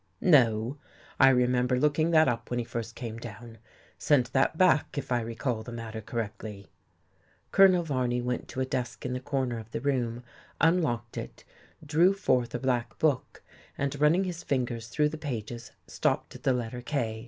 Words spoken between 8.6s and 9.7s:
a desk in the corner of